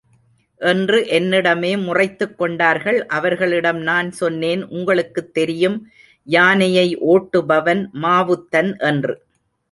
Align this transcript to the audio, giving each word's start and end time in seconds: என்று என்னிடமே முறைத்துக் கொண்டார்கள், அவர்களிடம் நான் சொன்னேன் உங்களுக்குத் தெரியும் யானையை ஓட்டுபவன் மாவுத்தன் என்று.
என்று 0.61 0.99
என்னிடமே 1.09 1.83
முறைத்துக் 1.83 2.37
கொண்டார்கள், 2.37 3.05
அவர்களிடம் 3.07 3.81
நான் 3.81 4.11
சொன்னேன் 4.11 4.63
உங்களுக்குத் 4.69 5.33
தெரியும் 5.33 5.77
யானையை 6.27 6.87
ஓட்டுபவன் 7.09 7.83
மாவுத்தன் 8.01 8.71
என்று. 8.79 9.15